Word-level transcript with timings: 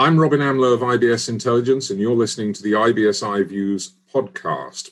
I'm 0.00 0.16
Robin 0.16 0.38
Amlôt 0.38 0.74
of 0.74 0.80
IBS 0.80 1.28
Intelligence, 1.28 1.90
and 1.90 1.98
you're 1.98 2.14
listening 2.14 2.52
to 2.52 2.62
the 2.62 2.70
IBS 2.70 3.20
iViews 3.20 3.94
podcast. 4.14 4.90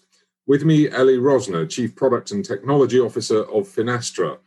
With 0.49 0.65
me, 0.65 0.89
Eli 0.89 1.19
Rosner, 1.19 1.71
Chief 1.71 1.95
Product 1.95 2.33
and 2.33 2.45
Technology 2.45 2.99
Officer 2.99 3.43
of 3.43 3.69
Finastra. 3.69 4.39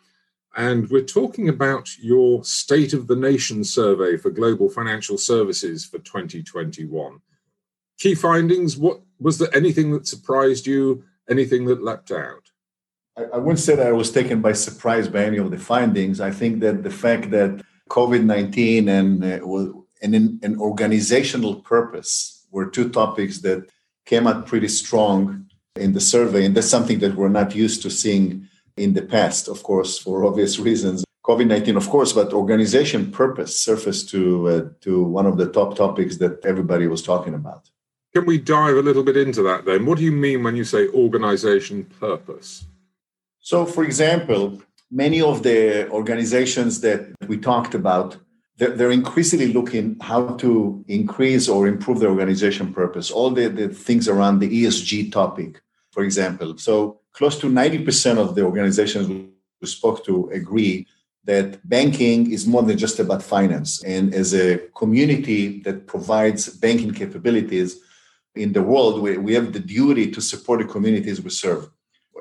And 0.57 0.89
we're 0.89 1.05
talking 1.05 1.47
about 1.47 1.97
your 1.97 2.43
State 2.43 2.91
of 2.91 3.07
the 3.07 3.15
Nation 3.15 3.63
survey 3.63 4.17
for 4.17 4.31
global 4.31 4.69
financial 4.69 5.17
services 5.17 5.85
for 5.85 5.99
2021. 5.99 7.19
Key 7.97 8.15
findings 8.15 8.75
what 8.75 8.99
was 9.17 9.37
there 9.37 9.55
anything 9.55 9.93
that 9.93 10.07
surprised 10.07 10.67
you, 10.67 11.05
anything 11.29 11.67
that 11.67 11.81
leapt 11.81 12.11
out? 12.11 12.51
I, 13.15 13.37
wouldn't 13.37 13.59
say 13.59 13.77
that 13.77 13.87
I 13.87 13.93
was 13.93 14.11
taken 14.11 14.41
by 14.41 14.51
surprise 14.51 15.07
by 15.07 15.23
any 15.23 15.37
of 15.37 15.51
the 15.51 15.57
findings. 15.57 16.19
I 16.19 16.31
think 16.31 16.59
that 16.59 16.83
the 16.83 16.91
fact 16.91 17.31
that 17.31 17.63
COVID 17.89 18.25
19 18.25 18.89
and 18.89 19.23
uh, 19.23 19.39
and 20.01 20.15
in, 20.15 20.39
an 20.43 20.59
organizational 20.59 21.55
purpose 21.55 22.45
were 22.51 22.69
two 22.69 22.89
topics 22.89 23.39
that 23.39 23.69
came 24.05 24.27
out 24.27 24.47
pretty 24.47 24.67
strong 24.67 25.45
in 25.75 25.93
the 25.93 26.01
survey. 26.01 26.45
And 26.45 26.55
that's 26.55 26.69
something 26.69 26.99
that 26.99 27.15
we're 27.15 27.29
not 27.29 27.55
used 27.55 27.81
to 27.83 27.89
seeing 27.89 28.47
in 28.77 28.93
the 28.93 29.01
past, 29.01 29.47
of 29.47 29.63
course, 29.63 29.97
for 29.97 30.25
obvious 30.25 30.59
reasons. 30.59 31.03
COVID 31.25 31.47
19, 31.47 31.77
of 31.77 31.89
course, 31.89 32.13
but 32.13 32.33
organization 32.33 33.11
purpose 33.11 33.59
surfaced 33.59 34.09
to, 34.09 34.47
uh, 34.47 34.69
to 34.81 35.03
one 35.03 35.25
of 35.25 35.37
the 35.37 35.51
top 35.51 35.75
topics 35.75 36.17
that 36.17 36.43
everybody 36.43 36.87
was 36.87 37.03
talking 37.03 37.35
about. 37.35 37.69
Can 38.13 38.25
we 38.25 38.39
dive 38.39 38.77
a 38.77 38.81
little 38.81 39.03
bit 39.03 39.17
into 39.17 39.43
that 39.43 39.65
then? 39.65 39.85
What 39.85 39.99
do 39.99 40.03
you 40.03 40.11
mean 40.11 40.43
when 40.43 40.55
you 40.55 40.63
say 40.63 40.87
organization 40.87 41.83
purpose? 41.99 42.65
So, 43.39 43.65
for 43.65 43.83
example, 43.83 44.59
many 44.89 45.21
of 45.21 45.43
the 45.43 45.87
organizations 45.89 46.81
that 46.81 47.13
we 47.27 47.37
talked 47.37 47.75
about 47.75 48.17
they're, 48.59 48.91
increasingly 48.91 49.53
looking 49.53 49.97
how 50.01 50.35
to 50.35 50.83
increase 50.87 51.47
or 51.47 51.67
improve 51.67 51.99
their 51.99 52.09
organization 52.09 52.73
purpose, 52.73 53.09
all 53.09 53.31
the, 53.31 53.47
the 53.47 53.69
things 53.69 54.07
around 54.07 54.39
the 54.39 54.63
ESG 54.63 55.11
topic, 55.11 55.61
for 55.91 56.03
example. 56.03 56.57
So 56.57 56.99
close 57.13 57.39
to 57.39 57.47
90% 57.47 58.17
of 58.17 58.35
the 58.35 58.43
organizations 58.43 59.07
we 59.07 59.67
spoke 59.67 60.05
to 60.05 60.29
agree 60.33 60.87
that 61.23 61.67
banking 61.67 62.31
is 62.31 62.47
more 62.47 62.63
than 62.63 62.77
just 62.77 62.99
about 62.99 63.23
finance. 63.23 63.83
And 63.83 64.13
as 64.13 64.33
a 64.33 64.57
community 64.75 65.61
that 65.61 65.87
provides 65.87 66.49
banking 66.49 66.93
capabilities 66.93 67.79
in 68.35 68.51
the 68.53 68.63
world, 68.63 69.01
we, 69.01 69.17
we 69.17 69.33
have 69.35 69.53
the 69.53 69.59
duty 69.59 70.11
to 70.11 70.21
support 70.21 70.59
the 70.59 70.65
communities 70.65 71.21
we 71.21 71.29
serve. 71.29 71.69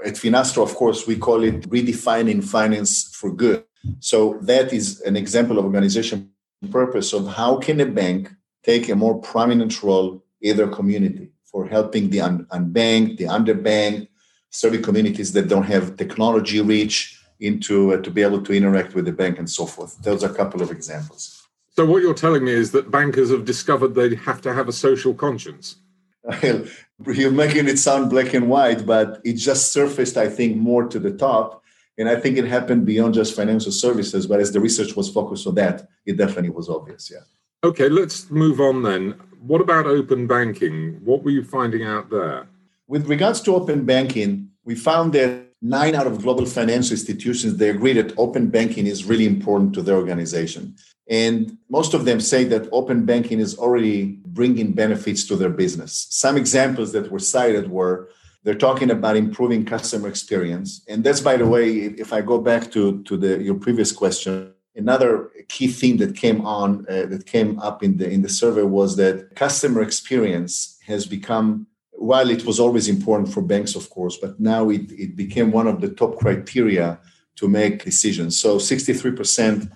At 0.05 0.15
Finastra, 0.15 0.63
of 0.63 0.75
course, 0.75 1.07
we 1.07 1.17
call 1.17 1.43
it 1.43 1.63
redefining 1.69 2.45
finance 2.45 3.11
for 3.15 3.33
good. 3.33 3.65
So 4.01 4.39
that 4.43 4.73
is 4.73 5.01
an 5.03 5.17
example 5.17 5.59
of 5.59 5.65
organization 5.65 6.31
purpose 6.71 7.13
of 7.13 7.27
how 7.27 7.59
can 7.59 7.81
a 7.81 7.87
bank 7.87 8.33
take 8.63 8.89
a 8.89 8.97
more 8.97 9.19
prominent 9.21 9.83
role 9.83 10.25
in 10.43 10.57
their 10.57 10.69
community 10.69 11.31
for 11.45 11.67
helping 11.67 12.11
the 12.11 12.21
un- 12.21 12.47
unbanked, 12.53 13.17
the 13.17 13.25
underbanked, 13.25 14.09
serving 14.51 14.83
communities 14.83 15.33
that 15.33 15.49
don't 15.49 15.65
have 15.65 15.97
technology 15.97 16.61
reach 16.61 17.21
into 17.41 17.95
uh, 17.95 18.03
to 18.03 18.11
be 18.11 18.23
able 18.23 18.43
to 18.43 18.53
interact 18.53 18.95
with 18.95 19.05
the 19.05 19.13
bank 19.13 19.39
and 19.39 19.49
so 19.49 19.67
forth. 19.67 19.97
Those 20.03 20.25
are 20.25 20.31
a 20.31 20.35
couple 20.35 20.63
of 20.63 20.71
examples. 20.71 21.47
So 21.77 21.87
what 21.87 22.03
you're 22.03 22.15
telling 22.15 22.45
me 22.45 22.53
is 22.53 22.73
that 22.73 22.91
bankers 22.91 23.31
have 23.31 23.45
discovered 23.45 23.95
they 23.95 24.17
have 24.17 24.41
to 24.43 24.53
have 24.53 24.69
a 24.69 24.73
social 24.73 25.15
conscience. 25.15 25.77
You're 26.43 27.31
making 27.31 27.69
it 27.69 27.79
sound 27.79 28.11
black 28.11 28.35
and 28.35 28.49
white, 28.49 28.85
but 28.85 29.21
it 29.25 29.35
just 29.35 29.73
surfaced, 29.73 30.17
I 30.17 30.29
think, 30.29 30.57
more 30.57 30.89
to 30.89 30.99
the 30.99 31.13
top 31.13 31.63
and 31.99 32.09
I 32.09 32.17
think 32.17 32.39
it 32.39 32.45
happened 32.45 32.87
beyond 32.87 33.15
just 33.15 33.35
financial 33.35 33.73
services, 33.73 34.27
but 34.27 34.41
as 34.41 34.53
the 34.53 34.61
research 34.61 34.97
was 34.97 35.11
focused 35.11 35.47
on 35.47 35.57
that, 35.57 35.89
it 36.07 36.17
definitely 36.17 36.51
was 36.51 36.69
obvious. 36.69 37.11
Yeah. 37.11 37.25
Okay, 37.65 37.89
let's 37.89 38.31
move 38.31 38.61
on 38.61 38.85
then. 38.85 39.21
What 39.41 39.61
about 39.61 39.87
open 39.87 40.29
banking? 40.29 41.01
What 41.05 41.25
were 41.25 41.33
you 41.33 41.43
finding 41.43 41.83
out 41.83 42.09
there? 42.09 42.47
With 42.87 43.09
regards 43.09 43.41
to 43.43 43.55
open 43.55 43.85
banking, 43.85 44.51
we 44.65 44.77
found 44.77 45.13
that 45.15 45.49
nine 45.61 45.95
out 45.95 46.07
of 46.07 46.23
global 46.23 46.47
financial 46.47 46.93
institutions 46.93 47.57
they 47.57 47.69
agree 47.69 47.93
that 47.93 48.17
open 48.17 48.49
banking 48.49 48.87
is 48.87 49.05
really 49.05 49.27
important 49.27 49.75
to 49.75 49.83
their 49.83 49.97
organization 49.97 50.73
and 51.11 51.59
most 51.69 51.95
of 51.95 52.05
them 52.05 52.21
say 52.21 52.45
that 52.45 52.69
open 52.71 53.05
banking 53.05 53.41
is 53.41 53.59
already 53.59 54.21
bringing 54.27 54.73
benefits 54.73 55.27
to 55.27 55.35
their 55.35 55.51
business 55.51 56.07
some 56.11 56.37
examples 56.37 56.93
that 56.93 57.11
were 57.11 57.19
cited 57.19 57.69
were 57.69 58.09
they're 58.49 58.55
talking 58.55 58.91
about 58.91 59.15
improving 59.15 59.63
customer 59.67 60.09
experience. 60.09 60.83
And 60.89 61.05
that's, 61.05 61.21
by 61.21 61.37
the 61.37 61.47
way, 61.47 61.71
if 62.05 62.15
I 62.15 62.23
go 62.23 62.39
back 62.39 62.73
to, 62.73 63.03
to 63.03 63.19
the, 63.19 63.43
your 63.43 63.57
previous 63.57 63.93
question, 63.93 64.55
another 64.75 65.31
key 65.49 65.67
theme 65.69 65.99
that 65.99 66.17
came 66.17 66.41
on 66.47 66.87
uh, 66.89 67.05
that 67.13 67.27
came 67.27 67.59
up 67.59 67.83
in 67.83 67.99
the 67.99 68.09
in 68.09 68.23
the 68.23 68.29
survey 68.31 68.63
was 68.63 68.97
that 68.97 69.37
customer 69.37 69.83
experience 69.83 70.79
has 70.87 71.05
become 71.05 71.67
while 71.93 72.31
it 72.31 72.47
was 72.47 72.59
always 72.59 72.89
important 72.89 73.29
for 73.35 73.43
banks 73.43 73.75
of 73.75 73.91
course 73.91 74.17
but 74.17 74.39
now 74.39 74.71
it, 74.71 74.87
it 74.93 75.17
became 75.17 75.51
one 75.51 75.67
of 75.67 75.81
the 75.81 75.89
top 75.89 76.17
criteria 76.17 76.99
to 77.35 77.49
make 77.49 77.85
decisions 77.85 78.41
so 78.41 78.57
63% 78.57 79.69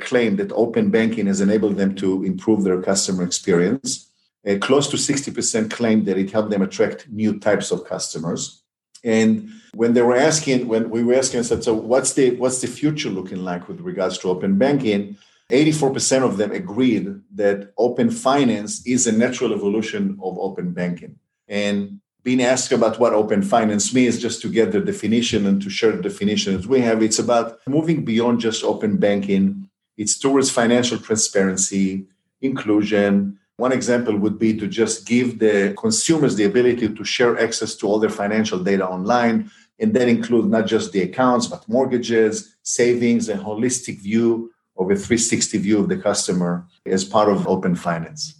claim 0.00 0.34
that 0.36 0.50
open 0.52 0.90
banking 0.90 1.26
has 1.26 1.40
enabled 1.40 1.76
them 1.76 1.94
to 1.94 2.24
improve 2.24 2.64
their 2.64 2.82
customer 2.82 3.22
experience 3.22 4.10
uh, 4.46 4.56
close 4.58 4.88
to 4.88 4.96
60% 4.96 5.70
claimed 5.70 6.06
that 6.06 6.18
it 6.18 6.30
helped 6.30 6.50
them 6.50 6.62
attract 6.62 7.08
new 7.08 7.38
types 7.38 7.70
of 7.70 7.84
customers. 7.84 8.62
And 9.02 9.50
when 9.74 9.92
they 9.92 10.02
were 10.02 10.16
asking, 10.16 10.66
when 10.66 10.90
we 10.90 11.04
were 11.04 11.14
asking, 11.14 11.42
said, 11.42 11.62
so 11.62 11.74
what's 11.74 12.14
the 12.14 12.36
what's 12.36 12.60
the 12.62 12.66
future 12.66 13.10
looking 13.10 13.44
like 13.44 13.68
with 13.68 13.80
regards 13.80 14.16
to 14.18 14.28
open 14.28 14.56
banking? 14.56 15.16
84% 15.50 16.22
of 16.22 16.38
them 16.38 16.52
agreed 16.52 17.20
that 17.34 17.72
open 17.76 18.10
finance 18.10 18.84
is 18.86 19.06
a 19.06 19.12
natural 19.12 19.52
evolution 19.52 20.18
of 20.22 20.38
open 20.38 20.72
banking. 20.72 21.18
And 21.48 22.00
being 22.22 22.42
asked 22.42 22.72
about 22.72 22.98
what 22.98 23.12
open 23.12 23.42
finance 23.42 23.92
means, 23.92 24.18
just 24.18 24.40
to 24.40 24.48
get 24.48 24.72
the 24.72 24.80
definition 24.80 25.44
and 25.46 25.60
to 25.60 25.68
share 25.68 25.92
the 25.92 26.02
definitions 26.02 26.66
we 26.66 26.80
have, 26.80 27.02
it's 27.02 27.18
about 27.18 27.58
moving 27.66 28.06
beyond 28.06 28.40
just 28.40 28.64
open 28.64 28.96
banking. 28.96 29.68
It's 29.98 30.18
towards 30.18 30.50
financial 30.50 30.98
transparency, 30.98 32.06
inclusion, 32.40 33.38
one 33.56 33.72
example 33.72 34.16
would 34.16 34.38
be 34.38 34.56
to 34.58 34.66
just 34.66 35.06
give 35.06 35.38
the 35.38 35.74
consumers 35.78 36.34
the 36.36 36.44
ability 36.44 36.92
to 36.92 37.04
share 37.04 37.38
access 37.38 37.74
to 37.76 37.86
all 37.86 37.98
their 37.98 38.10
financial 38.10 38.58
data 38.58 38.86
online. 38.86 39.50
And 39.78 39.94
that 39.94 40.08
includes 40.08 40.48
not 40.48 40.66
just 40.66 40.92
the 40.92 41.02
accounts, 41.02 41.46
but 41.46 41.68
mortgages, 41.68 42.56
savings, 42.62 43.28
a 43.28 43.36
holistic 43.36 44.00
view 44.00 44.50
of 44.76 44.86
a 44.90 44.96
360 44.96 45.58
view 45.58 45.78
of 45.78 45.88
the 45.88 45.96
customer 45.96 46.66
as 46.86 47.04
part 47.04 47.28
of 47.28 47.46
open 47.46 47.76
finance. 47.76 48.34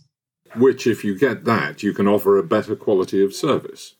Which, 0.57 0.87
if 0.87 1.05
you 1.05 1.17
get 1.17 1.45
that, 1.45 1.83
you 1.83 1.93
can 1.93 2.07
offer 2.07 2.39
a 2.39 2.43
better 2.43 2.77
quality 2.77 3.23
of 3.23 3.35
service. 3.35 3.95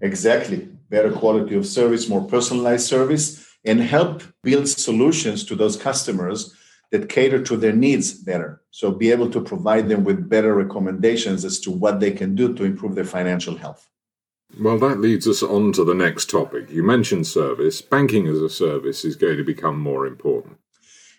Exactly. 0.00 0.68
Better 0.90 1.12
quality 1.12 1.56
of 1.56 1.66
service, 1.66 2.08
more 2.08 2.24
personalized 2.24 2.86
service, 2.86 3.44
and 3.64 3.80
help 3.80 4.22
build 4.42 4.68
solutions 4.68 5.44
to 5.44 5.56
those 5.56 5.76
customers 5.76 6.54
that 6.92 7.08
cater 7.08 7.42
to 7.42 7.56
their 7.56 7.72
needs 7.72 8.12
better. 8.12 8.62
So 8.70 8.90
be 8.90 9.10
able 9.10 9.30
to 9.30 9.40
provide 9.40 9.88
them 9.88 10.04
with 10.04 10.28
better 10.28 10.54
recommendations 10.54 11.44
as 11.44 11.58
to 11.60 11.70
what 11.70 12.00
they 12.00 12.12
can 12.12 12.34
do 12.34 12.54
to 12.54 12.64
improve 12.64 12.94
their 12.94 13.04
financial 13.04 13.56
health. 13.56 13.88
Well, 14.60 14.78
that 14.78 15.00
leads 15.00 15.26
us 15.26 15.42
on 15.42 15.72
to 15.72 15.84
the 15.84 15.94
next 15.94 16.30
topic. 16.30 16.70
You 16.70 16.82
mentioned 16.82 17.26
service. 17.26 17.82
Banking 17.82 18.28
as 18.28 18.40
a 18.40 18.48
service 18.48 19.04
is 19.04 19.16
going 19.16 19.36
to 19.36 19.44
become 19.44 19.78
more 19.78 20.06
important. 20.06 20.56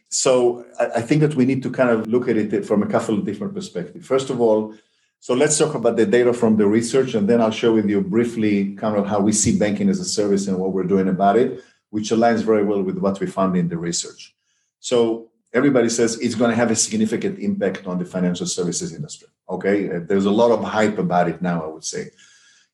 So 0.09 0.65
I 0.79 1.01
think 1.01 1.19
that 1.21 1.35
we 1.35 1.45
need 1.45 1.61
to 1.63 1.69
kind 1.69 1.89
of 1.89 2.07
look 2.07 2.29
at 2.29 2.37
it 2.37 2.65
from 2.65 2.81
a 2.81 2.87
couple 2.87 3.15
of 3.15 3.25
different 3.25 3.53
perspectives. 3.53 4.07
First 4.07 4.29
of 4.29 4.39
all, 4.39 4.73
so 5.19 5.33
let's 5.33 5.57
talk 5.57 5.75
about 5.75 5.97
the 5.97 6.05
data 6.05 6.31
from 6.31 6.55
the 6.55 6.67
research, 6.67 7.15
and 7.15 7.27
then 7.27 7.41
I'll 7.41 7.51
share 7.51 7.73
with 7.73 7.89
you 7.89 8.01
briefly 8.01 8.75
kind 8.75 8.95
of 8.95 9.07
how 9.07 9.19
we 9.19 9.33
see 9.33 9.57
banking 9.57 9.89
as 9.89 9.99
a 9.99 10.05
service 10.05 10.47
and 10.47 10.57
what 10.57 10.71
we're 10.71 10.83
doing 10.83 11.09
about 11.09 11.35
it, 11.35 11.61
which 11.89 12.11
aligns 12.11 12.43
very 12.43 12.63
well 12.63 12.81
with 12.81 12.97
what 12.99 13.19
we 13.19 13.27
found 13.27 13.57
in 13.57 13.67
the 13.67 13.77
research. 13.77 14.35
So 14.79 15.26
everybody 15.53 15.89
says 15.89 16.19
it's 16.19 16.35
going 16.35 16.51
to 16.51 16.55
have 16.55 16.71
a 16.71 16.75
significant 16.75 17.39
impact 17.39 17.87
on 17.87 17.99
the 17.99 18.05
financial 18.05 18.45
services 18.45 18.93
industry. 18.93 19.27
Okay, 19.49 19.87
there's 19.87 20.25
a 20.25 20.31
lot 20.31 20.51
of 20.51 20.63
hype 20.63 20.97
about 20.97 21.29
it 21.29 21.41
now. 21.41 21.63
I 21.63 21.67
would 21.67 21.83
say, 21.83 22.11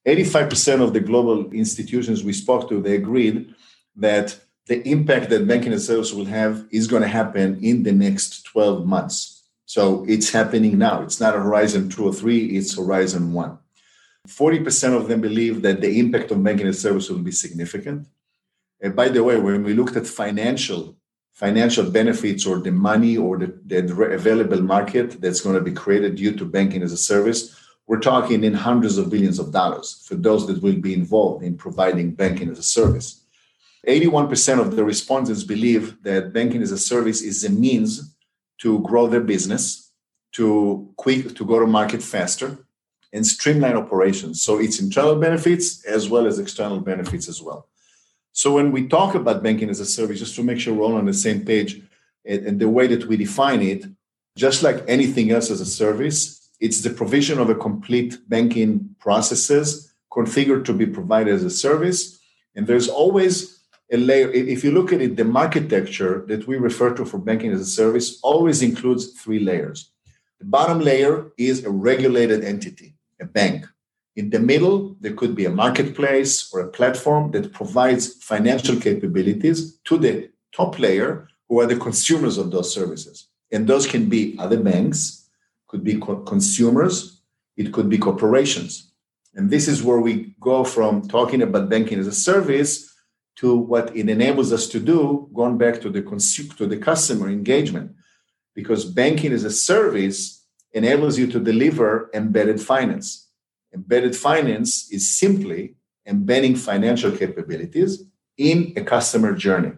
85% 0.08 0.82
of 0.82 0.94
the 0.94 1.00
global 1.00 1.52
institutions 1.52 2.24
we 2.24 2.34
spoke 2.34 2.68
to 2.70 2.82
they 2.82 2.96
agreed 2.96 3.54
that 3.96 4.38
the 4.66 4.82
impact 4.88 5.30
that 5.30 5.48
banking 5.48 5.74
and 5.74 5.82
services 5.82 6.14
will 6.14 6.26
have 6.26 6.66
is 6.72 6.88
going 6.88 7.02
to 7.02 7.08
happen 7.08 7.64
in 7.64 7.84
the 7.84 7.92
next 7.92 8.46
12 8.46 8.86
months. 8.86 9.44
So 9.66 10.06
it's 10.08 10.30
happening 10.30 10.78
now. 10.78 11.02
It's 11.04 11.20
not 11.20 11.36
a 11.36 11.40
horizon 11.40 11.90
two 11.90 12.06
or 12.06 12.14
three; 12.14 12.58
it's 12.58 12.76
horizon 12.76 13.34
one. 13.34 13.60
40% 14.28 14.96
of 14.96 15.08
them 15.10 15.20
believe 15.20 15.62
that 15.64 15.82
the 15.82 16.00
impact 16.00 16.32
of 16.32 16.44
banking 16.44 16.68
and 16.68 16.76
services 16.76 17.12
will 17.12 17.20
be 17.20 17.32
significant. 17.32 18.08
And 18.82 18.96
by 18.96 19.10
the 19.10 19.24
way, 19.24 19.38
when 19.38 19.64
we 19.64 19.74
looked 19.74 19.98
at 19.98 20.08
financial 20.08 20.96
financial 21.34 21.90
benefits 21.90 22.46
or 22.46 22.60
the 22.60 22.72
money 22.72 23.18
or 23.18 23.38
the, 23.38 23.60
the 23.66 24.04
available 24.12 24.62
market 24.62 25.20
that's 25.20 25.42
going 25.42 25.56
to 25.56 25.62
be 25.62 25.72
created 25.72 26.16
due 26.16 26.36
to 26.36 26.46
banking 26.46 26.84
as 26.84 26.94
a 26.94 26.98
service, 26.98 27.60
we're 27.88 28.00
talking 28.00 28.44
in 28.44 28.54
hundreds 28.54 28.98
of 28.98 29.10
billions 29.10 29.40
of 29.40 29.52
dollars 29.52 30.06
for 30.08 30.16
those 30.16 30.48
that 30.48 30.62
will 30.62 30.78
be 30.78 30.94
involved 30.94 31.44
in 31.44 31.58
providing 31.58 32.12
banking 32.12 32.50
as 32.50 32.60
a 32.60 32.64
service. 32.64 33.22
81% 33.88 34.60
of 34.60 34.76
the 34.76 34.84
respondents 34.86 35.44
believe 35.44 36.02
that 36.04 36.32
banking 36.32 36.62
as 36.62 36.72
a 36.72 36.78
service 36.78 37.22
is 37.22 37.44
a 37.44 37.50
means 37.50 38.16
to 38.60 38.80
grow 38.80 39.08
their 39.08 39.22
business. 39.22 39.84
to 40.34 40.92
quick 40.98 41.36
to 41.36 41.46
go 41.46 41.60
to 41.60 41.68
market 41.68 42.02
faster 42.02 42.58
and 43.14 43.26
streamline 43.26 43.78
operations. 43.78 44.42
So 44.42 44.60
it's 44.60 44.80
internal 44.82 45.16
benefits 45.16 45.86
as 45.86 46.10
well 46.10 46.26
as 46.26 46.40
external 46.40 46.80
benefits 46.80 47.30
as 47.30 47.42
well. 47.42 47.68
So 48.34 48.54
when 48.54 48.72
we 48.72 48.88
talk 48.88 49.16
about 49.16 49.44
banking 49.44 49.70
as 49.70 49.80
a 49.80 49.86
service, 49.86 50.20
just 50.20 50.36
to 50.36 50.44
make 50.44 50.60
sure 50.60 50.74
we're 50.74 50.86
all 50.86 50.96
on 50.96 51.06
the 51.06 51.14
same 51.14 51.46
page, 51.46 51.82
and 52.26 52.60
the 52.60 52.70
way 52.70 52.88
that 52.88 53.06
we 53.06 53.16
define 53.16 53.62
it, 53.62 53.86
just 54.36 54.64
like 54.64 54.84
anything 54.88 55.32
else 55.32 55.52
as 55.52 55.62
a 55.62 55.66
service, 55.66 56.50
it's 56.60 56.82
the 56.82 56.90
provision 56.90 57.40
of 57.40 57.50
a 57.50 57.56
complete 57.56 58.18
banking 58.28 58.96
processes 59.00 59.94
configured 60.12 60.66
to 60.66 60.74
be 60.74 60.86
provided 60.86 61.34
as 61.34 61.44
a 61.44 61.50
service. 61.50 62.20
And 62.56 62.66
there's 62.66 62.88
always 62.88 63.60
a 63.92 63.98
layer. 63.98 64.32
If 64.32 64.64
you 64.64 64.72
look 64.72 64.94
at 64.94 65.02
it, 65.02 65.16
the 65.16 65.30
architecture 65.32 66.24
that 66.28 66.48
we 66.48 66.58
refer 66.58 66.94
to 66.96 67.06
for 67.06 67.18
banking 67.18 67.52
as 67.52 67.62
a 67.62 67.66
service 67.66 68.20
always 68.24 68.62
includes 68.62 69.12
three 69.22 69.40
layers. 69.40 69.92
The 70.40 70.46
bottom 70.46 70.80
layer 70.80 71.32
is 71.38 71.66
a 71.66 71.70
regulated 71.70 72.44
entity, 72.44 72.96
a 73.22 73.26
bank. 73.26 73.68
In 74.16 74.30
the 74.30 74.40
middle, 74.40 74.96
there 75.00 75.14
could 75.14 75.36
be 75.36 75.46
a 75.46 75.50
marketplace 75.50 76.54
or 76.54 76.60
a 76.62 76.68
platform 76.68 77.32
that 77.32 77.52
provides 77.52 78.14
financial 78.24 78.80
capabilities 78.80 79.78
to 79.86 79.98
the 79.98 80.30
top 80.56 80.78
layer, 80.78 81.28
who 81.50 81.60
are 81.60 81.66
the 81.66 81.78
consumers 81.78 82.38
of 82.38 82.52
those 82.52 82.72
services. 82.72 83.28
And 83.52 83.68
those 83.68 83.88
can 83.88 84.10
be 84.10 84.36
other 84.38 84.60
banks, 84.60 85.28
could 85.68 85.84
be 85.84 86.00
co- 86.00 86.22
consumers, 86.22 87.22
it 87.58 87.74
could 87.74 87.90
be 87.90 87.98
corporations. 87.98 88.92
And 89.34 89.50
this 89.50 89.68
is 89.68 89.82
where 89.82 90.00
we 90.00 90.36
go 90.40 90.64
from 90.64 91.08
talking 91.08 91.42
about 91.42 91.70
banking 91.70 92.00
as 92.00 92.08
a 92.08 92.14
service 92.14 92.94
to 93.38 93.56
what 93.56 93.96
it 93.96 94.10
enables 94.10 94.54
us 94.54 94.68
to 94.68 94.80
do, 94.80 95.28
going 95.34 95.58
back 95.58 95.82
to 95.82 95.90
the 95.90 96.04
consumer, 96.04 96.54
to 96.56 96.68
the 96.68 96.78
customer 96.78 97.30
engagement. 97.30 97.96
Because 98.54 98.86
banking 98.86 99.34
as 99.34 99.44
a 99.44 99.50
service 99.50 100.46
enables 100.72 101.18
you 101.18 101.26
to 101.28 101.40
deliver 101.40 102.12
embedded 102.14 102.62
finance 102.62 103.24
Embedded 103.74 104.16
finance 104.16 104.92
is 104.92 105.18
simply 105.18 105.76
embedding 106.06 106.56
financial 106.56 107.12
capabilities 107.12 108.04
in 108.38 108.74
a 108.76 108.84
customer 108.84 109.34
journey. 109.34 109.72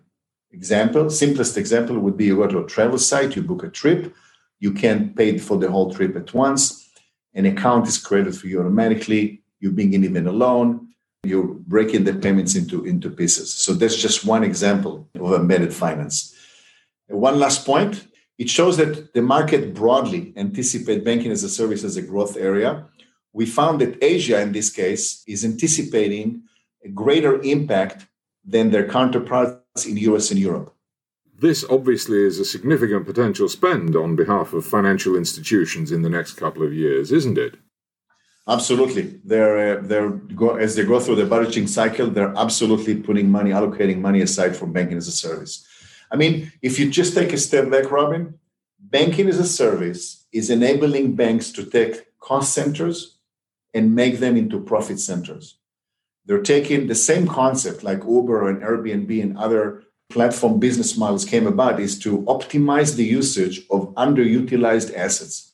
Example, 0.51 1.09
simplest 1.09 1.57
example 1.57 1.99
would 1.99 2.17
be 2.17 2.25
you 2.25 2.37
go 2.37 2.47
to 2.47 2.59
a 2.59 2.67
travel 2.67 2.97
site, 2.97 3.35
you 3.35 3.41
book 3.41 3.63
a 3.63 3.69
trip, 3.69 4.13
you 4.59 4.71
can't 4.71 5.15
pay 5.15 5.37
for 5.37 5.57
the 5.57 5.69
whole 5.69 5.93
trip 5.93 6.15
at 6.15 6.33
once. 6.33 6.89
An 7.33 7.45
account 7.45 7.87
is 7.87 7.97
created 7.97 8.35
for 8.35 8.47
you 8.47 8.61
automatically. 8.61 9.43
You 9.59 9.71
bring 9.71 9.93
in 9.93 10.03
even 10.03 10.27
a 10.27 10.31
loan. 10.31 10.87
You're 11.23 11.43
breaking 11.43 12.05
the 12.05 12.13
payments 12.13 12.55
into, 12.55 12.85
into 12.85 13.09
pieces. 13.09 13.53
So 13.53 13.73
that's 13.73 13.95
just 13.95 14.25
one 14.25 14.43
example 14.43 15.09
of 15.19 15.33
embedded 15.33 15.73
finance. 15.73 16.33
One 17.07 17.39
last 17.39 17.65
point. 17.65 18.07
It 18.37 18.49
shows 18.49 18.77
that 18.77 19.13
the 19.13 19.21
market 19.21 19.73
broadly 19.73 20.33
anticipate 20.35 21.05
banking 21.05 21.31
as 21.31 21.43
a 21.43 21.49
service 21.49 21.83
as 21.83 21.95
a 21.95 22.01
growth 22.01 22.35
area 22.35 22.85
we 23.35 23.45
found 23.45 23.81
that 23.81 24.01
Asia, 24.01 24.39
in 24.39 24.53
this 24.53 24.69
case, 24.69 25.21
is 25.27 25.43
anticipating 25.43 26.43
a 26.85 26.89
greater 26.89 27.41
impact 27.41 28.07
than 28.45 28.71
their 28.71 28.87
counterparts 28.87 29.85
in 29.85 29.97
US 29.97 30.31
and 30.31 30.39
Europe. 30.39 30.73
This 31.37 31.65
obviously 31.69 32.19
is 32.23 32.39
a 32.39 32.45
significant 32.45 33.05
potential 33.05 33.49
spend 33.49 33.93
on 33.93 34.15
behalf 34.15 34.53
of 34.53 34.65
financial 34.65 35.17
institutions 35.17 35.91
in 35.91 36.01
the 36.01 36.09
next 36.09 36.35
couple 36.35 36.63
of 36.63 36.73
years, 36.73 37.11
isn't 37.11 37.37
it? 37.37 37.55
Absolutely. 38.47 39.19
They're, 39.25 39.79
uh, 39.79 39.81
they're 39.81 40.11
go, 40.11 40.55
as 40.55 40.77
they 40.77 40.85
go 40.85 41.01
through 41.01 41.17
the 41.17 41.23
budgeting 41.35 41.67
cycle, 41.67 42.07
they're 42.07 42.37
absolutely 42.37 42.95
putting 42.95 43.29
money, 43.29 43.51
allocating 43.51 43.99
money 43.99 44.21
aside 44.21 44.55
for 44.55 44.65
banking 44.65 44.97
as 44.97 45.09
a 45.09 45.11
service. 45.11 45.67
I 46.09 46.15
mean, 46.15 46.53
if 46.61 46.79
you 46.79 46.89
just 46.89 47.13
take 47.13 47.33
a 47.33 47.37
step 47.37 47.69
back, 47.69 47.91
Robin, 47.91 48.39
banking 48.79 49.27
as 49.27 49.39
a 49.39 49.51
service 49.61 50.25
is 50.31 50.49
enabling 50.49 51.15
banks 51.15 51.51
to 51.51 51.65
take 51.65 52.17
cost 52.21 52.53
centers 52.53 53.14
and 53.75 53.93
make 53.93 54.19
them 54.19 54.35
into 54.37 54.59
profit 54.59 54.99
centers. 54.99 55.57
They're 56.25 56.41
taking 56.41 56.87
the 56.87 56.95
same 56.95 57.27
concept 57.27 57.83
like 57.83 58.03
Uber 58.03 58.49
and 58.49 58.63
Airbnb 58.63 59.21
and 59.21 59.37
other 59.37 59.83
platform 60.09 60.59
business 60.59 60.97
models 60.97 61.25
came 61.25 61.45
about 61.45 61.79
is 61.79 61.99
to 61.99 62.21
optimize 62.23 62.95
the 62.95 63.03
usage 63.03 63.61
of 63.69 63.93
underutilized 63.95 64.95
assets. 64.95 65.51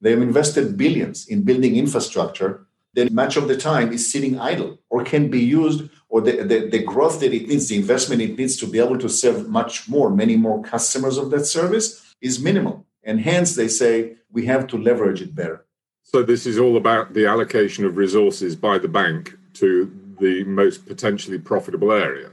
They've 0.00 0.22
invested 0.30 0.76
billions 0.76 1.26
in 1.26 1.42
building 1.42 1.76
infrastructure 1.76 2.66
that 2.94 3.12
much 3.12 3.36
of 3.36 3.48
the 3.48 3.56
time 3.56 3.92
is 3.92 4.10
sitting 4.10 4.38
idle 4.38 4.78
or 4.88 5.02
can 5.02 5.28
be 5.28 5.40
used 5.40 5.90
or 6.08 6.20
the, 6.20 6.44
the, 6.44 6.68
the 6.68 6.82
growth 6.82 7.18
that 7.20 7.34
it 7.34 7.48
needs, 7.48 7.68
the 7.68 7.76
investment 7.76 8.22
it 8.22 8.38
needs 8.38 8.56
to 8.58 8.66
be 8.68 8.78
able 8.78 8.98
to 8.98 9.08
serve 9.08 9.48
much 9.48 9.88
more, 9.88 10.10
many 10.10 10.36
more 10.36 10.62
customers 10.62 11.18
of 11.18 11.30
that 11.30 11.44
service 11.44 12.14
is 12.20 12.38
minimal. 12.38 12.86
And 13.02 13.20
hence 13.20 13.56
they 13.56 13.68
say 13.68 14.14
we 14.30 14.46
have 14.46 14.68
to 14.68 14.78
leverage 14.78 15.20
it 15.20 15.34
better. 15.34 15.66
So 16.04 16.22
this 16.22 16.46
is 16.46 16.58
all 16.58 16.76
about 16.76 17.14
the 17.14 17.26
allocation 17.26 17.84
of 17.84 17.96
resources 17.96 18.54
by 18.54 18.78
the 18.78 18.88
bank 18.88 19.36
to 19.54 19.90
the 20.20 20.44
most 20.44 20.86
potentially 20.86 21.38
profitable 21.38 21.90
area. 21.90 22.30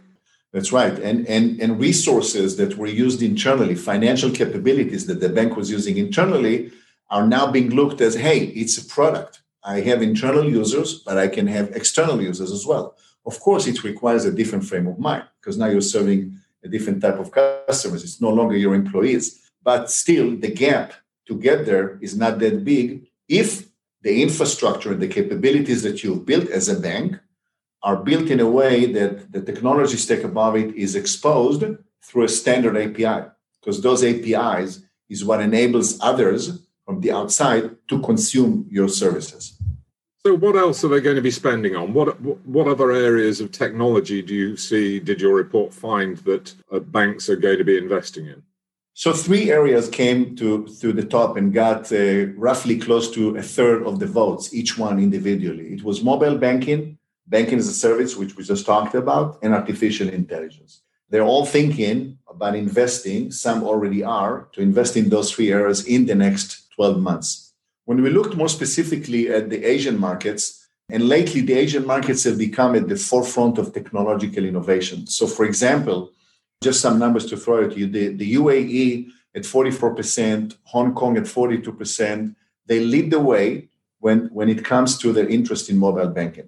That's 0.52 0.74
right. 0.74 1.00
And, 1.00 1.26
and, 1.28 1.60
and 1.62 1.80
resources 1.80 2.58
that 2.58 2.78
were 2.78 2.88
used 2.88 3.24
internally, 3.24 3.76
financial 3.76 4.30
capabilities 4.30 5.08
that 5.08 5.22
the 5.22 5.30
bank 5.30 5.56
was 5.56 5.72
using 5.72 5.98
internally, 5.98 6.72
are 7.10 7.26
now 7.26 7.50
being 7.50 7.70
looked 7.70 8.02
as 8.02 8.14
hey, 8.16 8.40
it's 8.48 8.78
a 8.78 8.86
product. 8.86 9.42
I 9.64 9.80
have 9.82 10.02
internal 10.02 10.44
users, 10.44 11.00
but 11.00 11.18
I 11.18 11.28
can 11.28 11.48
have 11.48 11.72
external 11.72 12.22
users 12.22 12.52
as 12.52 12.66
well. 12.66 12.96
Of 13.26 13.40
course, 13.40 13.68
it 13.68 13.84
requires 13.84 14.26
a 14.26 14.34
different 14.34 14.66
frame 14.66 14.88
of 14.88 15.00
mind 15.00 15.24
because 15.40 15.58
now 15.58 15.68
you're 15.68 15.82
serving 15.82 16.38
a 16.64 16.68
different 16.68 17.02
type 17.02 17.20
of 17.20 17.32
customers. 17.32 18.04
It's 18.04 18.22
no 18.22 18.30
longer 18.30 18.58
your 18.58 18.76
employees. 18.76 19.50
But 19.64 19.90
still, 19.90 20.36
the 20.36 20.52
gap 20.52 20.94
to 21.28 21.36
get 21.36 21.66
there 21.66 21.98
is 22.02 22.18
not 22.18 22.40
that 22.40 22.66
big 22.66 23.08
if 23.32 23.70
the 24.02 24.22
infrastructure 24.22 24.92
and 24.92 25.02
the 25.02 25.08
capabilities 25.08 25.84
that 25.84 26.04
you've 26.04 26.26
built 26.26 26.50
as 26.50 26.68
a 26.68 26.80
bank 26.80 27.18
are 27.82 27.96
built 27.96 28.30
in 28.30 28.42
a 28.42 28.50
way 28.50 28.86
that 28.92 29.32
the 29.32 29.42
technology 29.42 29.96
stack 29.96 30.24
above 30.24 30.58
it 30.58 30.76
is 30.76 30.96
exposed 30.96 31.64
through 32.04 32.24
a 32.26 32.30
standard 32.30 32.76
API, 32.76 33.30
because 33.60 33.82
those 33.82 34.04
APIs 34.04 34.84
is 35.10 35.24
what 35.24 35.42
enables 35.42 36.00
others 36.02 36.60
from 36.86 37.00
the 37.00 37.12
outside 37.12 37.78
to 37.88 38.02
consume 38.02 38.68
your 38.70 38.90
services. 38.90 39.58
So, 40.26 40.36
what 40.36 40.56
else 40.56 40.84
are 40.84 40.90
they 40.90 41.02
going 41.02 41.16
to 41.16 41.22
be 41.22 41.32
spending 41.32 41.76
on? 41.76 41.94
What 41.94 42.22
what 42.46 42.68
other 42.68 42.92
areas 42.92 43.42
of 43.42 43.52
technology 43.52 44.22
do 44.22 44.36
you 44.36 44.56
see? 44.56 45.00
Did 45.00 45.20
your 45.20 45.34
report 45.34 45.74
find 45.74 46.18
that 46.30 46.54
uh, 46.72 46.80
banks 46.80 47.28
are 47.30 47.36
going 47.36 47.58
to 47.58 47.64
be 47.64 47.78
investing 47.78 48.28
in? 48.28 48.44
So 48.94 49.14
three 49.14 49.52
areas 49.52 49.88
came 49.90 50.36
to, 50.36 50.68
to 50.82 50.92
the 50.92 51.06
top 51.06 51.38
and 51.38 51.54
got 51.54 51.92
uh, 51.92 52.28
roughly 52.36 52.78
close 52.78 53.10
to 53.12 53.38
a 53.38 53.42
third 53.42 53.84
of 53.88 54.00
the 54.00 54.06
votes, 54.06 54.54
each 54.54 54.78
one 54.78 55.00
individually. 55.00 55.74
It 55.74 55.84
was 55.84 56.04
mobile 56.04 56.38
banking, 56.38 56.98
banking 57.26 57.60
as 57.60 57.68
a 57.68 57.74
service, 57.74 58.18
which 58.18 58.36
we 58.36 58.44
just 58.44 58.66
talked 58.66 58.94
about, 58.94 59.40
and 59.42 59.54
artificial 59.54 60.10
intelligence. 60.10 60.82
They're 61.10 61.24
all 61.24 61.46
thinking 61.46 62.18
about 62.30 62.56
investing, 62.56 63.32
some 63.32 63.64
already 63.64 64.04
are, 64.04 64.48
to 64.54 64.62
invest 64.62 64.98
in 64.98 65.10
those 65.10 65.32
three 65.32 65.52
areas 65.52 65.86
in 65.86 66.06
the 66.06 66.16
next 66.16 66.70
12 66.76 67.00
months. 67.00 67.54
When 67.86 68.02
we 68.02 68.10
looked 68.10 68.36
more 68.36 68.50
specifically 68.50 69.30
at 69.30 69.50
the 69.50 69.64
Asian 69.64 70.00
markets, 70.00 70.68
and 70.90 71.08
lately 71.08 71.42
the 71.42 71.54
Asian 71.54 71.86
markets 71.86 72.24
have 72.26 72.38
become 72.38 72.76
at 72.76 72.88
the 72.88 72.98
forefront 72.98 73.58
of 73.58 73.74
technological 73.74 74.44
innovation. 74.44 75.08
So, 75.08 75.28
for 75.28 75.46
example, 75.46 76.12
just 76.62 76.80
some 76.80 77.00
numbers 77.00 77.26
to 77.26 77.38
throw 77.38 77.66
at 77.66 77.76
you. 77.76 77.88
The, 77.88 78.10
the 78.10 78.36
UAE 78.36 79.10
at 79.36 79.44
44%, 79.44 80.56
Hong 80.66 80.94
Kong 80.94 81.18
at 81.18 81.24
42%, 81.24 82.36
they 82.68 82.80
lead 82.80 83.10
the 83.12 83.20
way 83.20 83.70
when, 84.00 84.28
when 84.28 84.48
it 84.48 84.64
comes 84.64 84.98
to 85.00 85.12
their 85.12 85.28
interest 85.28 85.70
in 85.70 85.78
mobile 85.78 86.08
banking. 86.08 86.48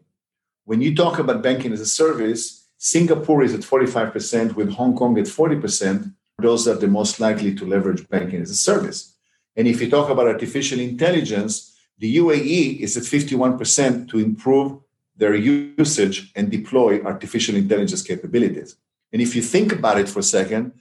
When 0.65 0.81
you 0.81 0.95
talk 0.95 1.17
about 1.19 1.41
banking 1.41 1.73
as 1.73 1.81
a 1.81 1.85
service, 1.85 2.67
Singapore 2.77 3.43
is 3.43 3.53
at 3.53 3.61
45%, 3.61 4.55
with 4.55 4.71
Hong 4.73 4.95
Kong 4.95 5.17
at 5.17 5.25
40%. 5.25 6.13
Those 6.37 6.67
are 6.67 6.75
the 6.75 6.87
most 6.87 7.19
likely 7.19 7.53
to 7.55 7.65
leverage 7.65 8.07
banking 8.09 8.41
as 8.41 8.49
a 8.51 8.55
service. 8.55 9.15
And 9.55 9.67
if 9.67 9.81
you 9.81 9.89
talk 9.89 10.09
about 10.09 10.27
artificial 10.27 10.79
intelligence, 10.79 11.75
the 11.97 12.17
UAE 12.17 12.79
is 12.79 12.97
at 12.97 13.03
51% 13.03 14.09
to 14.09 14.19
improve 14.19 14.79
their 15.15 15.35
usage 15.35 16.31
and 16.35 16.51
deploy 16.51 17.01
artificial 17.03 17.55
intelligence 17.55 18.01
capabilities. 18.01 18.75
And 19.13 19.21
if 19.21 19.35
you 19.35 19.41
think 19.41 19.71
about 19.71 19.99
it 19.99 20.09
for 20.09 20.19
a 20.19 20.23
second, 20.23 20.73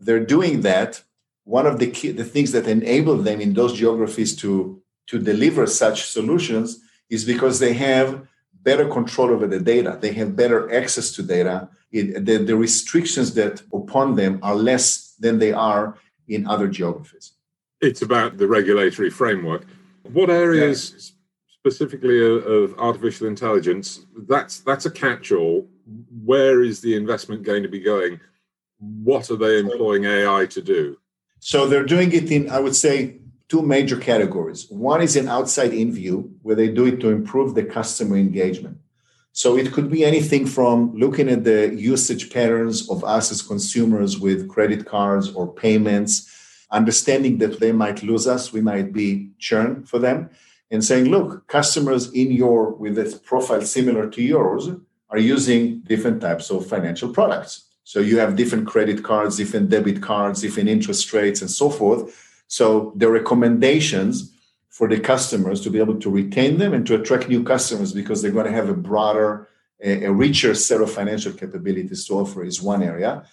they're 0.00 0.26
doing 0.36 0.60
that. 0.62 1.02
One 1.44 1.66
of 1.66 1.78
the 1.78 1.90
key, 1.90 2.10
the 2.10 2.24
things 2.24 2.52
that 2.52 2.66
enable 2.66 3.16
them 3.16 3.40
in 3.40 3.54
those 3.54 3.72
geographies 3.72 4.36
to, 4.36 4.82
to 5.06 5.18
deliver 5.18 5.66
such 5.66 6.04
solutions 6.04 6.80
is 7.08 7.24
because 7.24 7.58
they 7.58 7.72
have 7.72 8.26
better 8.62 8.86
control 8.88 9.30
over 9.30 9.46
the 9.46 9.60
data. 9.60 9.96
They 9.98 10.12
have 10.12 10.36
better 10.36 10.60
access 10.74 11.12
to 11.12 11.22
data. 11.22 11.70
It, 11.90 12.26
the, 12.26 12.36
the 12.36 12.56
restrictions 12.56 13.32
that 13.34 13.62
upon 13.72 14.16
them 14.16 14.40
are 14.42 14.56
less 14.56 15.14
than 15.18 15.38
they 15.38 15.52
are 15.52 15.96
in 16.26 16.46
other 16.46 16.68
geographies. 16.68 17.32
It's 17.80 18.02
about 18.02 18.36
the 18.36 18.48
regulatory 18.48 19.08
framework. 19.08 19.64
What 20.02 20.28
areas 20.28 20.92
yes. 20.92 21.12
specifically 21.48 22.18
of, 22.20 22.44
of 22.44 22.78
artificial 22.78 23.26
intelligence? 23.26 24.04
That's 24.28 24.60
that's 24.60 24.84
a 24.84 24.90
catch-all 24.90 25.66
where 26.24 26.62
is 26.62 26.80
the 26.80 26.94
investment 26.94 27.42
going 27.42 27.62
to 27.62 27.68
be 27.68 27.80
going? 27.80 28.20
What 28.78 29.30
are 29.30 29.36
they 29.36 29.58
employing 29.58 30.04
AI 30.04 30.46
to 30.46 30.62
do? 30.62 30.98
So 31.40 31.66
they're 31.66 31.84
doing 31.84 32.12
it 32.12 32.30
in, 32.30 32.50
I 32.50 32.60
would 32.60 32.76
say, 32.76 33.18
two 33.48 33.62
major 33.62 33.96
categories. 33.96 34.66
One 34.68 35.00
is 35.00 35.16
an 35.16 35.28
outside 35.28 35.72
in 35.72 35.92
view, 35.92 36.34
where 36.42 36.56
they 36.56 36.68
do 36.68 36.86
it 36.86 37.00
to 37.00 37.10
improve 37.10 37.54
the 37.54 37.64
customer 37.64 38.16
engagement. 38.16 38.78
So 39.32 39.56
it 39.56 39.72
could 39.72 39.90
be 39.90 40.04
anything 40.04 40.46
from 40.46 40.94
looking 40.94 41.28
at 41.28 41.44
the 41.44 41.74
usage 41.74 42.30
patterns 42.32 42.90
of 42.90 43.04
us 43.04 43.30
as 43.30 43.40
consumers 43.40 44.18
with 44.18 44.48
credit 44.48 44.84
cards 44.84 45.30
or 45.32 45.52
payments, 45.52 46.66
understanding 46.70 47.38
that 47.38 47.60
they 47.60 47.72
might 47.72 48.02
lose 48.02 48.26
us, 48.26 48.52
we 48.52 48.60
might 48.60 48.92
be 48.92 49.30
churn 49.38 49.84
for 49.84 49.98
them, 49.98 50.28
and 50.70 50.84
saying, 50.84 51.06
look, 51.06 51.46
customers 51.46 52.12
in 52.12 52.30
your 52.32 52.72
with 52.72 52.98
a 52.98 53.20
profile 53.24 53.62
similar 53.62 54.10
to 54.10 54.22
yours 54.22 54.68
are 55.10 55.18
using 55.18 55.80
different 55.80 56.20
types 56.20 56.50
of 56.50 56.66
financial 56.66 57.10
products. 57.12 57.64
So 57.84 58.00
you 58.00 58.18
have 58.18 58.36
different 58.36 58.66
credit 58.66 59.02
cards, 59.02 59.36
different 59.36 59.70
debit 59.70 60.02
cards, 60.02 60.42
different 60.42 60.68
interest 60.68 61.12
rates, 61.12 61.40
and 61.40 61.50
so 61.50 61.70
forth. 61.70 62.42
So 62.46 62.92
the 62.96 63.08
recommendations 63.08 64.32
for 64.68 64.88
the 64.88 65.00
customers 65.00 65.60
to 65.62 65.70
be 65.70 65.78
able 65.78 65.98
to 65.98 66.10
retain 66.10 66.58
them 66.58 66.74
and 66.74 66.86
to 66.86 66.94
attract 66.94 67.28
new 67.28 67.42
customers 67.42 67.92
because 67.92 68.20
they're 68.20 68.30
going 68.30 68.46
to 68.46 68.52
have 68.52 68.68
a 68.68 68.74
broader, 68.74 69.48
a, 69.82 70.08
richer 70.08 70.54
set 70.54 70.80
of 70.80 70.92
financial 70.92 71.32
capabilities 71.32 72.04
to 72.06 72.14
offer 72.14 72.44
is 72.44 72.60
one 72.60 72.82
area. 72.82 73.24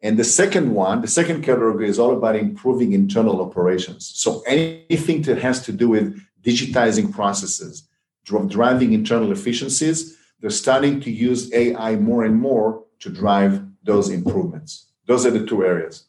And 0.00 0.16
the 0.16 0.24
second 0.24 0.72
one, 0.72 1.00
the 1.00 1.08
second 1.08 1.42
category 1.42 1.88
is 1.88 1.98
all 1.98 2.16
about 2.16 2.36
improving 2.36 2.92
internal 2.92 3.42
operations. 3.42 4.12
So 4.14 4.42
anything 4.46 5.22
that 5.22 5.38
has 5.38 5.62
to 5.64 5.72
do 5.72 5.88
with 5.88 6.20
digitizing 6.42 7.12
processes, 7.12 7.88
driving 8.24 8.92
internal 8.92 9.32
efficiencies, 9.32 10.16
they're 10.40 10.50
starting 10.50 11.00
to 11.00 11.10
use 11.10 11.52
AI 11.52 11.96
more 11.96 12.24
and 12.24 12.36
more 12.36 12.84
to 13.00 13.10
drive 13.10 13.62
those 13.82 14.10
improvements. 14.10 14.92
Those 15.06 15.26
are 15.26 15.30
the 15.30 15.46
two 15.46 15.64
areas. 15.64 16.06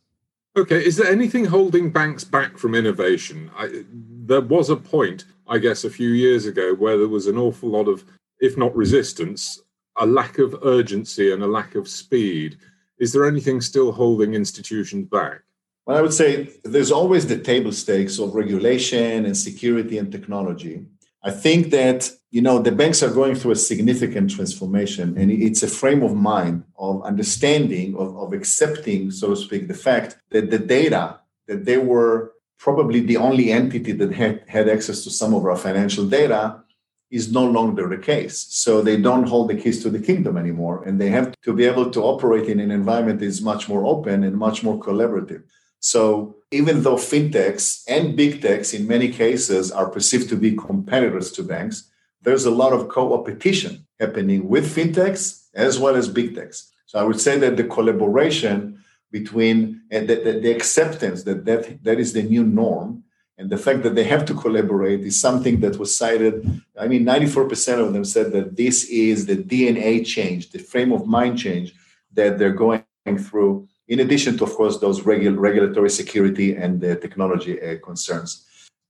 Okay, 0.57 0.85
is 0.85 0.95
there 0.95 1.11
anything 1.11 1.45
holding 1.45 1.91
banks 1.91 2.23
back 2.23 2.57
from 2.57 2.75
innovation? 2.75 3.51
I, 3.57 3.83
there 3.91 4.41
was 4.41 4.69
a 4.69 4.77
point, 4.77 5.25
I 5.47 5.57
guess, 5.57 5.83
a 5.83 5.89
few 5.89 6.09
years 6.09 6.45
ago 6.45 6.73
where 6.73 6.97
there 6.97 7.09
was 7.09 7.27
an 7.27 7.37
awful 7.37 7.69
lot 7.69 7.89
of, 7.89 8.05
if 8.39 8.57
not 8.57 8.75
resistance, 8.75 9.61
a 9.97 10.05
lack 10.05 10.39
of 10.39 10.55
urgency 10.63 11.33
and 11.33 11.43
a 11.43 11.47
lack 11.47 11.75
of 11.75 11.89
speed. 11.89 12.57
Is 12.99 13.11
there 13.11 13.27
anything 13.27 13.59
still 13.59 13.91
holding 13.91 14.33
institutions 14.33 15.09
back? 15.09 15.41
Well, 15.85 15.97
I 15.97 16.01
would 16.01 16.13
say 16.13 16.49
there's 16.63 16.91
always 16.91 17.27
the 17.27 17.37
table 17.37 17.73
stakes 17.73 18.17
of 18.17 18.33
regulation 18.33 19.25
and 19.25 19.37
security 19.37 19.97
and 19.97 20.09
technology. 20.11 20.85
I 21.25 21.31
think 21.31 21.71
that 21.71 22.11
you 22.29 22.41
know 22.41 22.59
the 22.59 22.71
banks 22.71 23.01
are 23.01 23.09
going 23.09 23.33
through 23.33 23.53
a 23.53 23.67
significant 23.71 24.29
transformation, 24.29 25.17
and 25.17 25.31
it's 25.31 25.63
a 25.63 25.67
frame 25.67 26.03
of 26.03 26.13
mind 26.15 26.63
of 26.77 27.03
understanding 27.03 27.95
of, 27.95 28.15
of 28.15 28.31
accepting, 28.31 29.09
so 29.09 29.29
to 29.29 29.35
speak, 29.35 29.67
the 29.67 29.73
fact 29.73 30.17
that 30.29 30.51
the 30.51 30.59
data 30.59 31.19
that 31.47 31.65
they 31.65 31.77
were 31.77 32.33
probably 32.59 32.99
the 32.99 33.17
only 33.17 33.51
entity 33.51 33.91
that 33.91 34.11
had, 34.11 34.43
had 34.47 34.69
access 34.69 35.03
to 35.03 35.09
some 35.09 35.33
of 35.33 35.45
our 35.45 35.57
financial 35.57 36.05
data 36.05 36.61
is 37.09 37.31
no 37.31 37.45
longer 37.45 37.87
the 37.89 37.97
case. 37.97 38.45
So 38.49 38.81
they 38.81 38.97
don't 38.97 39.27
hold 39.27 39.49
the 39.49 39.55
keys 39.55 39.81
to 39.83 39.89
the 39.89 39.99
kingdom 39.99 40.37
anymore, 40.37 40.83
and 40.83 41.01
they 41.01 41.09
have 41.09 41.33
to 41.41 41.53
be 41.53 41.65
able 41.65 41.89
to 41.89 42.01
operate 42.01 42.47
in 42.49 42.59
an 42.59 42.71
environment 42.71 43.19
that 43.19 43.25
is 43.25 43.41
much 43.41 43.67
more 43.67 43.83
open 43.85 44.23
and 44.23 44.37
much 44.37 44.63
more 44.63 44.79
collaborative. 44.79 45.43
So 45.85 46.37
even 46.49 46.81
though 46.81 46.95
fintechs 46.95 47.83
and 47.87 48.15
big 48.15 48.41
techs 48.41 48.73
in 48.73 48.87
many 48.87 49.07
cases 49.11 49.71
are 49.71 49.87
perceived 49.87 50.29
to 50.29 50.35
be 50.35 50.55
competitors 50.55 51.31
to 51.33 51.43
banks, 51.43 51.91
there's 52.23 52.45
a 52.45 52.57
lot 52.63 52.73
of 52.73 52.89
co-opetition 52.89 53.85
happening 53.99 54.49
with 54.49 54.75
fintechs 54.75 55.45
as 55.53 55.77
well 55.77 55.95
as 55.95 56.07
big 56.07 56.33
techs. 56.33 56.71
So 56.87 56.97
I 56.97 57.03
would 57.03 57.21
say 57.21 57.37
that 57.37 57.55
the 57.55 57.65
collaboration 57.65 58.83
between 59.11 59.83
and 59.91 60.07
the, 60.09 60.15
the, 60.15 60.31
the 60.39 60.51
acceptance 60.51 61.21
that, 61.25 61.45
that 61.45 61.83
that 61.83 61.99
is 61.99 62.13
the 62.13 62.23
new 62.23 62.43
norm 62.43 63.03
and 63.37 63.51
the 63.51 63.57
fact 63.65 63.83
that 63.83 63.93
they 63.93 64.05
have 64.05 64.25
to 64.25 64.33
collaborate 64.33 65.01
is 65.01 65.21
something 65.21 65.59
that 65.59 65.77
was 65.77 65.95
cited. 65.95 66.63
I 66.79 66.87
mean, 66.87 67.05
94% 67.05 67.77
of 67.85 67.93
them 67.93 68.05
said 68.05 68.31
that 68.31 68.57
this 68.57 68.85
is 68.85 69.27
the 69.27 69.37
DNA 69.37 70.03
change, 70.03 70.49
the 70.49 70.57
frame 70.57 70.91
of 70.91 71.05
mind 71.05 71.37
change 71.37 71.75
that 72.13 72.39
they're 72.39 72.59
going 72.65 72.83
through 73.19 73.67
in 73.87 73.99
addition 73.99 74.37
to, 74.37 74.43
of 74.43 74.53
course, 74.53 74.79
those 74.79 75.01
regu- 75.01 75.37
regulatory 75.37 75.89
security 75.89 76.55
and 76.55 76.83
uh, 76.83 76.95
technology 76.95 77.61
uh, 77.61 77.77
concerns. 77.79 78.45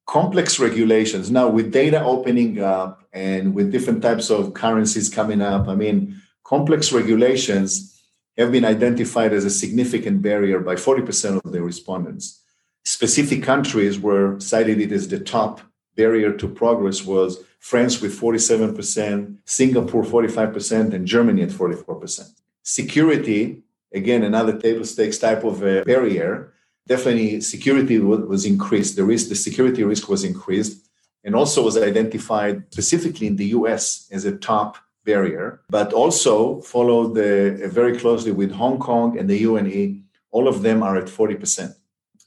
Complex 0.08 0.60
regulations. 0.60 1.32
Now, 1.32 1.48
with 1.48 1.72
data 1.72 2.04
opening 2.04 2.62
up 2.62 3.04
and 3.12 3.54
with 3.54 3.72
different 3.72 4.02
types 4.02 4.30
of 4.30 4.54
currencies 4.54 5.10
coming 5.10 5.42
up, 5.42 5.68
I 5.68 5.76
mean, 5.76 6.22
complex 6.44 6.92
regulations 6.92 7.92
have 8.38 8.52
been 8.52 8.66
identified 8.66 9.34
as 9.34 9.46
a 9.46 9.50
significant 9.50 10.22
barrier 10.22 10.60
by 10.60 10.76
40% 10.76 11.44
of 11.44 11.52
the 11.52 11.62
respondents. 11.62 12.42
Specific 12.84 13.42
countries 13.42 14.00
were 14.00 14.40
cited 14.40 14.80
it 14.80 14.92
as 14.92 15.08
the 15.08 15.20
top 15.20 15.62
barrier 15.96 16.34
to 16.34 16.48
progress 16.48 17.04
was 17.04 17.44
France 17.60 18.00
with 18.00 18.20
47%, 18.20 19.38
Singapore 19.46 20.04
45%, 20.04 20.94
and 20.94 21.08
Germany 21.08 21.42
at 21.42 21.50
44%. 21.50 22.30
Security 22.62 23.64
again 23.96 24.24
another 24.24 24.58
table 24.58 24.86
stakes 24.86 25.18
type 25.18 25.44
of 25.44 25.64
a 25.64 25.84
barrier. 25.84 26.54
Definitely 26.88 27.42
security 27.42 27.98
was 28.00 28.46
increased. 28.46 28.96
The 28.96 29.04
risk 29.04 29.30
the 29.30 29.36
security 29.36 29.84
risk 29.84 30.08
was 30.08 30.24
increased 30.24 30.86
and 31.26 31.36
also 31.36 31.64
was 31.64 31.78
identified 31.78 32.64
specifically 32.72 33.28
in 33.28 33.36
the 33.36 33.48
us 33.48 34.08
as 34.12 34.24
a 34.26 34.38
top 34.38 34.78
barrier 35.04 35.62
but 35.70 35.94
also 35.94 36.62
followed 36.62 37.12
uh, 37.18 37.68
very 37.68 37.98
closely 37.98 38.32
with 38.32 38.52
hong 38.52 38.80
kong 38.80 39.18
and 39.18 39.30
the 39.30 39.44
UAE 39.44 40.02
all 40.32 40.48
of 40.48 40.62
them 40.64 40.82
are 40.82 40.98
at 40.98 41.06
40% 41.06 41.76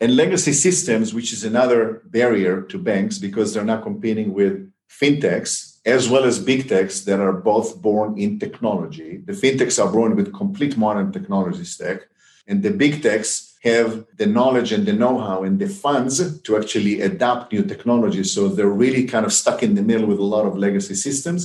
and 0.01 0.17
legacy 0.17 0.53
systems 0.53 1.13
which 1.13 1.33
is 1.33 1.43
another 1.45 2.03
barrier 2.07 2.63
to 2.63 2.79
banks 2.79 3.19
because 3.19 3.53
they're 3.53 3.65
not 3.65 3.83
competing 3.83 4.33
with 4.33 4.71
fintechs 4.89 5.78
as 5.89 6.09
well 6.09 6.25
as 6.25 6.39
big 6.39 6.69
techs 6.69 7.01
that 7.07 7.19
are 7.19 7.33
both 7.33 7.81
born 7.81 8.19
in 8.19 8.39
technology. 8.39 9.11
The 9.29 9.33
fintechs 9.33 9.83
are 9.83 9.91
born 9.91 10.17
with 10.17 10.35
complete 10.35 10.77
modern 10.77 11.13
technology 11.13 11.65
stack, 11.65 11.99
and 12.47 12.63
the 12.63 12.71
big 12.71 13.03
techs 13.03 13.31
have 13.65 14.05
the 14.17 14.27
knowledge 14.27 14.71
and 14.71 14.85
the 14.87 14.93
know-how 14.93 15.43
and 15.43 15.59
the 15.59 15.69
funds 15.69 16.41
to 16.43 16.57
actually 16.59 17.01
adopt 17.01 17.53
new 17.53 17.65
technology. 17.65 18.23
So 18.23 18.49
they're 18.49 18.79
really 18.85 19.05
kind 19.05 19.27
of 19.27 19.33
stuck 19.33 19.63
in 19.63 19.75
the 19.75 19.83
middle 19.83 20.07
with 20.07 20.19
a 20.19 20.31
lot 20.37 20.47
of 20.47 20.57
legacy 20.57 20.95
systems. 20.95 21.41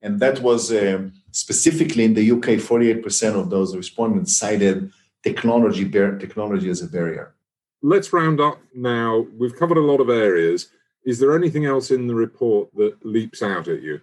And 0.00 0.18
that 0.20 0.40
was 0.40 0.72
uh, 0.72 1.08
specifically 1.30 2.04
in 2.04 2.14
the 2.14 2.32
UK, 2.32 2.48
48% 2.58 3.38
of 3.40 3.50
those 3.50 3.76
respondents 3.76 4.36
cited 4.36 4.90
technology, 5.22 5.88
technology 5.88 6.68
as 6.68 6.82
a 6.82 6.88
barrier. 6.88 7.34
Let's 7.82 8.12
round 8.12 8.40
up 8.40 8.58
now. 8.74 9.26
We've 9.38 9.56
covered 9.56 9.78
a 9.78 9.88
lot 9.92 10.00
of 10.00 10.08
areas. 10.08 10.68
Is 11.04 11.18
there 11.18 11.36
anything 11.36 11.66
else 11.66 11.90
in 11.90 12.06
the 12.06 12.14
report 12.14 12.68
that 12.76 13.04
leaps 13.04 13.42
out 13.42 13.68
at 13.68 13.82
you? 13.82 14.00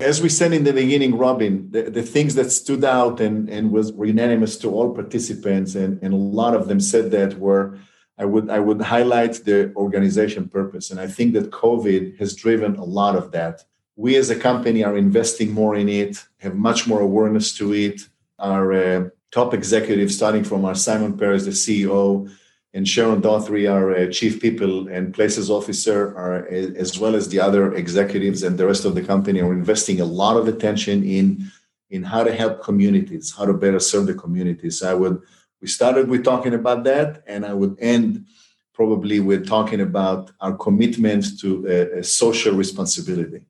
As 0.00 0.22
we 0.22 0.28
said 0.28 0.52
in 0.52 0.64
the 0.64 0.72
beginning, 0.72 1.18
Robin, 1.18 1.70
the, 1.70 1.82
the 1.90 2.02
things 2.02 2.36
that 2.36 2.52
stood 2.52 2.84
out 2.84 3.20
and, 3.20 3.48
and 3.48 3.72
was 3.72 3.90
unanimous 3.90 4.56
to 4.58 4.70
all 4.70 4.94
participants, 4.94 5.74
and, 5.74 6.00
and 6.02 6.14
a 6.14 6.16
lot 6.16 6.54
of 6.54 6.68
them 6.68 6.80
said 6.80 7.10
that 7.10 7.38
were 7.38 7.78
I 8.18 8.24
would 8.24 8.50
I 8.50 8.58
would 8.58 8.80
highlight 8.80 9.44
the 9.44 9.72
organization 9.76 10.48
purpose. 10.48 10.90
And 10.90 11.00
I 11.00 11.06
think 11.06 11.34
that 11.34 11.50
COVID 11.50 12.18
has 12.18 12.34
driven 12.34 12.76
a 12.76 12.84
lot 12.84 13.14
of 13.14 13.30
that. 13.32 13.64
We 13.96 14.16
as 14.16 14.30
a 14.30 14.38
company 14.38 14.82
are 14.84 14.96
investing 14.96 15.52
more 15.52 15.76
in 15.76 15.88
it, 15.88 16.24
have 16.38 16.54
much 16.54 16.86
more 16.86 17.00
awareness 17.00 17.56
to 17.58 17.72
it. 17.74 18.00
Our 18.38 18.72
uh, 18.72 19.08
top 19.30 19.54
executives, 19.54 20.16
starting 20.16 20.44
from 20.44 20.64
our 20.64 20.74
Simon 20.74 21.16
Paris, 21.16 21.44
the 21.44 21.50
CEO, 21.50 22.30
and 22.74 22.86
Sharon 22.86 23.20
Doherty, 23.20 23.66
our 23.66 23.94
uh, 23.94 24.10
chief 24.10 24.40
people 24.40 24.88
and 24.88 25.14
places 25.14 25.50
officer, 25.50 26.16
are, 26.16 26.46
as 26.48 26.98
well 26.98 27.14
as 27.14 27.28
the 27.28 27.40
other 27.40 27.74
executives 27.74 28.42
and 28.42 28.58
the 28.58 28.66
rest 28.66 28.84
of 28.84 28.94
the 28.94 29.02
company, 29.02 29.40
are 29.40 29.52
investing 29.52 30.00
a 30.00 30.04
lot 30.04 30.36
of 30.36 30.48
attention 30.48 31.04
in 31.04 31.50
in 31.90 32.02
how 32.02 32.22
to 32.22 32.34
help 32.34 32.62
communities, 32.62 33.34
how 33.36 33.46
to 33.46 33.54
better 33.54 33.80
serve 33.80 34.06
the 34.06 34.14
communities. 34.14 34.82
I 34.82 34.94
would 34.94 35.22
we 35.60 35.68
started 35.68 36.08
with 36.08 36.24
talking 36.24 36.54
about 36.54 36.84
that, 36.84 37.24
and 37.26 37.44
I 37.44 37.54
would 37.54 37.76
end 37.80 38.26
probably 38.74 39.18
with 39.18 39.48
talking 39.48 39.80
about 39.80 40.30
our 40.40 40.54
commitment 40.56 41.40
to 41.40 41.66
a, 41.98 42.04
social 42.04 42.54
responsibility. 42.54 43.40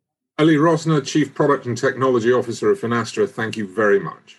Eli 0.40 0.54
Rosner, 0.54 1.04
Chief 1.04 1.34
Product 1.34 1.66
and 1.66 1.76
Technology 1.76 2.32
Officer 2.32 2.70
of 2.70 2.80
Finastra, 2.80 3.28
thank 3.28 3.56
you 3.56 3.66
very 3.66 4.00
much. 4.00 4.37